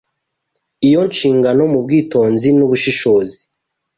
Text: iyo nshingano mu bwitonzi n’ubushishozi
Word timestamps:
iyo 0.87 1.01
nshingano 1.09 1.61
mu 1.71 1.79
bwitonzi 1.85 2.47
n’ubushishozi 2.57 3.37